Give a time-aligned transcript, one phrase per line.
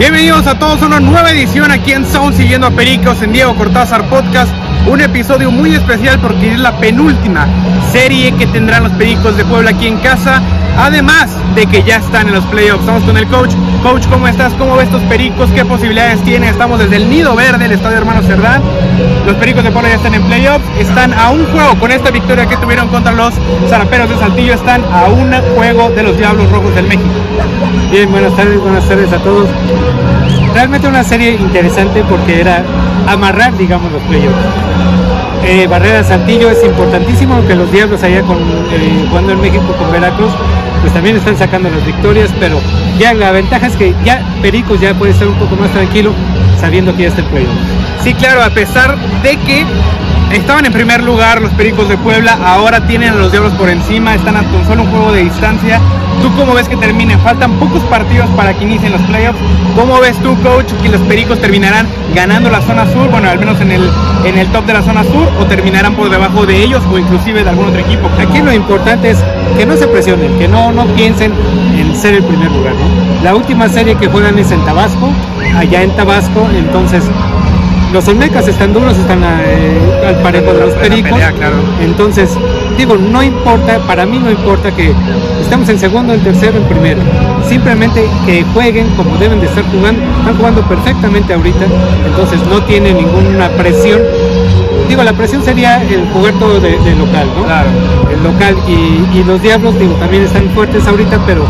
[0.00, 3.54] Bienvenidos a todos a una nueva edición aquí en Sound siguiendo a Pericos en Diego
[3.54, 4.50] Cortázar Podcast.
[4.86, 7.46] Un episodio muy especial porque es la penúltima
[7.92, 10.40] serie que tendrán los Pericos de Puebla aquí en casa.
[10.76, 12.80] Además de que ya están en los playoffs.
[12.80, 13.54] Estamos con el coach.
[13.82, 14.52] Coach, ¿cómo estás?
[14.54, 15.50] ¿Cómo ves estos pericos?
[15.54, 16.48] ¿Qué posibilidades tiene?
[16.48, 18.62] Estamos desde el Nido Verde, el Estadio Hermano Cerdán.
[19.26, 20.64] Los pericos de Puebla ya están en playoffs.
[20.78, 23.34] Están a un juego con esta victoria que tuvieron contra los
[23.68, 24.54] Zaraperos de Saltillo.
[24.54, 27.08] Están a un juego de los Diablos Rojos del México.
[27.90, 29.48] Bien, buenas tardes, buenas tardes a todos.
[30.54, 32.62] Realmente una serie interesante porque era
[33.06, 34.36] amarrar, digamos, los playoffs.
[35.44, 39.90] Eh, Barrera Saltillo es importantísimo que los Diablos allá con, eh, jugando en México con
[39.90, 40.30] Veracruz
[40.80, 42.60] pues también están sacando las victorias, pero
[42.98, 46.12] ya la ventaja es que ya Pericos ya puede estar un poco más tranquilo
[46.58, 47.54] sabiendo que ya está el playoff.
[48.02, 49.64] Sí, claro, a pesar de que
[50.32, 54.14] estaban en primer lugar los Pericos de Puebla, ahora tienen a los Diablos por encima,
[54.14, 55.80] están a con solo un juego de distancia.
[56.22, 57.18] ¿Tú cómo ves que terminen?
[57.20, 59.38] Faltan pocos partidos para que inicien los playoffs.
[59.74, 63.60] ¿Cómo ves tú, coach, que los Pericos terminarán ganando la zona sur, bueno, al menos
[63.60, 63.90] en el,
[64.24, 67.42] en el top de la zona sur, o terminarán por debajo de ellos o inclusive
[67.42, 68.10] de algún otro equipo?
[68.20, 69.18] Aquí lo importante es
[69.56, 71.32] que no se presionen, que no, no piensen
[71.76, 72.74] en ser el primer lugar.
[73.22, 75.10] La última serie que juegan es en Tabasco,
[75.56, 77.04] allá en Tabasco, entonces
[77.92, 81.18] los Olmecas están duros, están eh, al parejo de los Pericos.
[81.80, 82.30] Entonces,
[82.76, 84.92] digo, no importa, para mí no importa que
[85.40, 87.00] estamos en segundo, en tercero, en primero.
[87.48, 90.02] Simplemente que jueguen como deben de estar jugando.
[90.20, 91.64] Están jugando perfectamente ahorita,
[92.06, 94.00] entonces no tienen ninguna presión.
[94.88, 97.44] Digo, la presión sería el jugar todo de, local, ¿no?
[97.44, 97.70] Claro.
[98.12, 101.44] El local y, y los Diablos, digo, también están fuertes ahorita, pero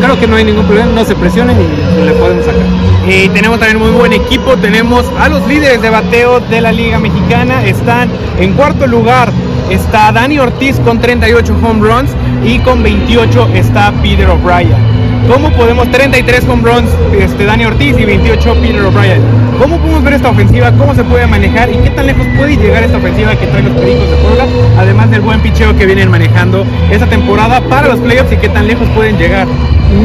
[0.00, 2.62] creo que no hay ningún problema, no se presionen y le podemos sacar.
[3.06, 6.98] Y tenemos también muy buen equipo, tenemos a los líderes de bateo de la Liga
[6.98, 8.08] Mexicana, están
[8.38, 9.30] en cuarto lugar,
[9.70, 12.10] está Dani Ortiz con 38 home runs
[12.44, 14.97] y con 28 está Peter O'Brien.
[15.28, 19.20] ¿Cómo podemos, 33 home runs este, Dani Ortiz y 28 Peter O'Brien?
[19.58, 20.72] ¿Cómo podemos ver esta ofensiva?
[20.72, 21.70] ¿Cómo se puede manejar?
[21.70, 24.46] ¿Y qué tan lejos puede llegar esta ofensiva que traen los Pericos de Puebla?
[24.78, 28.66] Además del buen picheo que vienen manejando esta temporada para los playoffs y qué tan
[28.66, 29.46] lejos pueden llegar.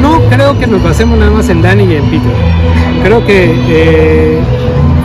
[0.00, 2.32] No creo que nos basemos nada más en Dani y en Peter.
[3.04, 4.38] Creo que eh,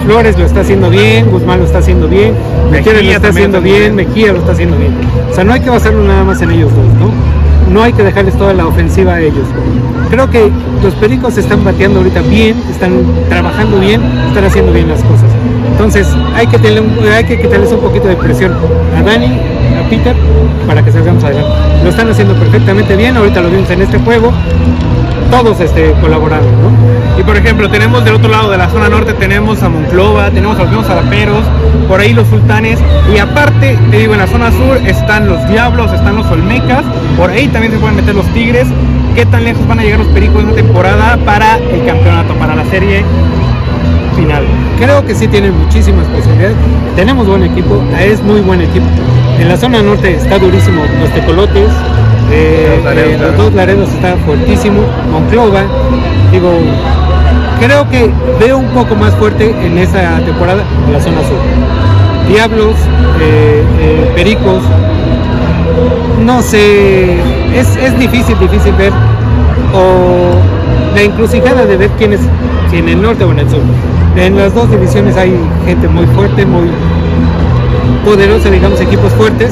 [0.06, 2.36] Flores lo está haciendo bien, Guzmán lo está haciendo bien,
[2.72, 4.94] Mejía lo está haciendo bien, Mejía lo está haciendo bien.
[5.30, 7.45] O sea, no hay que basarlo nada más en ellos dos, ¿no?
[7.72, 9.48] No hay que dejarles toda la ofensiva a ellos.
[10.10, 10.52] Creo que
[10.84, 15.30] los Pericos están bateando ahorita bien, están trabajando bien, están haciendo bien las cosas.
[15.72, 18.54] Entonces hay que, tener, hay que quitarles un poquito de presión
[18.98, 20.16] a Dani, a Peter,
[20.68, 21.50] para que salgamos adelante.
[21.84, 24.32] Lo están haciendo perfectamente bien, ahorita lo vimos en este juego,
[25.32, 26.48] todos este, colaborando.
[27.18, 30.58] Y por ejemplo, tenemos del otro lado de la zona norte, tenemos a Monclova, tenemos
[30.58, 30.86] a los mismos
[31.88, 32.80] por ahí los Sultanes,
[33.14, 36.84] y aparte, te digo, en la zona sur están los Diablos, están los Olmecas,
[37.18, 38.68] por ahí también se pueden meter los Tigres.
[39.16, 42.56] ¿Qué tan lejos van a llegar los Pericos en una temporada para el campeonato, para
[42.56, 43.04] la serie
[44.18, 44.44] final?
[44.78, 46.58] Creo que sí tienen muchísimas posibilidades.
[46.98, 48.86] Tenemos buen equipo, es muy buen equipo.
[49.40, 51.70] En la zona norte está durísimo los tecolotes,
[52.32, 54.82] eh, eh, los dos Laredos está fuertísimo,
[55.12, 55.64] Monclova,
[56.32, 56.52] digo,
[57.60, 61.38] creo que veo un poco más fuerte en esa temporada en la zona sur.
[62.28, 62.76] Diablos,
[63.22, 64.64] eh, Pericos,
[66.26, 67.14] no sé,
[67.56, 68.92] es, es difícil, difícil ver
[69.74, 72.22] o la encrucijada de ver quién es,
[72.72, 73.62] si en el norte o en el sur.
[74.16, 76.70] En las dos divisiones hay gente muy fuerte, muy
[78.06, 79.52] poderosa, digamos, equipos fuertes.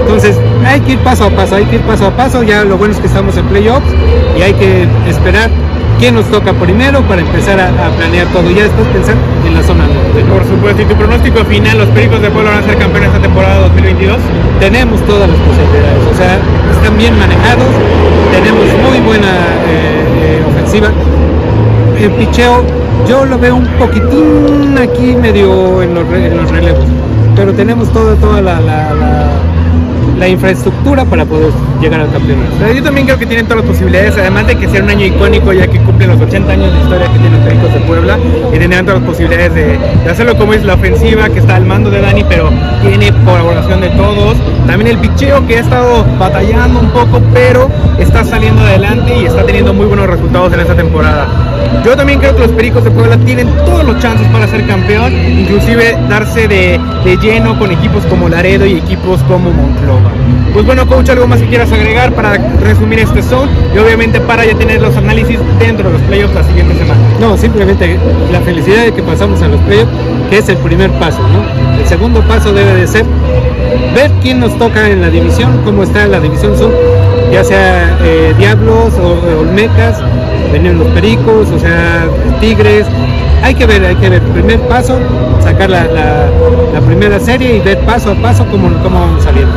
[0.00, 0.36] Entonces
[0.66, 2.42] hay que ir paso a paso, hay que ir paso a paso.
[2.42, 3.86] Ya lo bueno es que estamos en playoffs
[4.36, 5.50] y hay que esperar
[6.02, 8.50] quién nos toca primero para empezar a, planear todo.
[8.50, 9.14] Ya después pensar
[9.46, 10.24] en la zona norte.
[10.28, 13.22] Por supuesto, y tu pronóstico final, ¿los Pericos de Puebla van a ser campeones esta
[13.22, 14.18] temporada 2022?
[14.58, 16.38] Tenemos todas las posibilidades, o sea,
[16.74, 17.68] están bien manejados,
[18.32, 19.28] tenemos muy buena
[19.68, 20.90] eh, eh, ofensiva.
[22.00, 22.64] El picheo,
[23.08, 26.04] yo lo veo un poquitín aquí medio en los,
[26.50, 26.84] relevos,
[27.34, 28.60] pero tenemos toda, toda la
[30.22, 32.52] la infraestructura para poder llegar al campeonato.
[32.72, 35.52] Yo también creo que tienen todas las posibilidades, además de que sea un año icónico
[35.52, 38.18] ya que cumplen los 80 años de historia que tienen los Pericos de Puebla
[38.52, 41.90] y tendrán todas las posibilidades de, hacerlo como es la ofensiva que está al mando
[41.90, 42.50] de Dani, pero
[42.82, 44.36] tiene colaboración de todos.
[44.68, 47.68] También el picheo que ha estado batallando un poco, pero
[47.98, 51.51] está saliendo adelante y está teniendo muy buenos resultados en esta temporada.
[51.84, 55.12] Yo también creo que los Pericos de Puebla tienen todos los chances para ser campeón,
[55.12, 60.10] inclusive darse de, de lleno con equipos como Laredo y equipos como Monclova.
[60.52, 64.44] Pues bueno, coach, algo más que quieras agregar para resumir este zone y obviamente para
[64.44, 67.00] ya tener los análisis dentro de los playoffs la siguiente semana.
[67.18, 67.98] No, simplemente
[68.30, 69.90] la felicidad de que pasamos a los playoffs,
[70.30, 71.80] que es el primer paso, ¿no?
[71.80, 73.04] El segundo paso debe de ser
[73.94, 76.72] ver quién nos toca en la división, cómo está la división sur
[77.32, 79.98] ya sea eh, Diablos o, Olmecas,
[80.52, 82.08] venir los Pericos, sea,
[82.40, 82.86] Tigres.
[83.42, 84.22] Hay que ver, hay que ver.
[84.22, 84.98] Primer paso,
[85.40, 85.86] sacar la,
[86.86, 89.52] primera serie y ver paso a paso cómo, cómo vamos saliendo.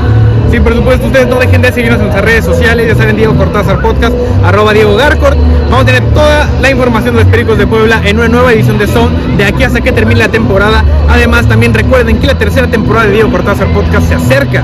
[0.51, 3.35] Sí, por supuesto, ustedes no dejen de seguirnos en nuestras redes sociales, ya saben, Diego
[3.35, 5.37] Cortázar Podcast, arroba Diego Garcort.
[5.69, 8.77] Vamos a tener toda la información de los Pericos de Puebla en una nueva edición
[8.77, 10.83] de Zone, de aquí hasta que termine la temporada.
[11.09, 14.63] Además, también recuerden que la tercera temporada de Diego Cortázar Podcast se acerca.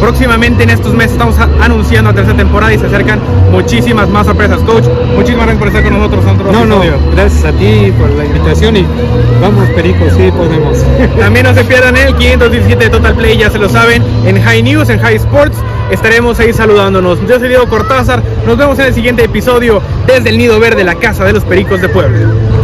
[0.00, 3.20] Próximamente en estos meses estamos anunciando la tercera temporada y se acercan
[3.50, 4.58] muchísimas más sorpresas.
[4.60, 4.84] Coach,
[5.14, 6.24] muchísimas gracias por estar con nosotros.
[6.52, 6.80] no, no,
[7.14, 8.86] gracias a ti por la invitación y
[9.40, 10.78] vamos Pericos, sí podemos.
[11.18, 14.62] También no se pierdan el 517 de Total Play, ya se lo saben, en High
[14.62, 15.58] News, en High Sports.
[15.90, 17.20] Estaremos ahí saludándonos.
[17.26, 18.22] Yo soy Diego Cortázar.
[18.46, 21.80] Nos vemos en el siguiente episodio desde el Nido Verde, la Casa de los Pericos
[21.80, 22.57] de Puebla.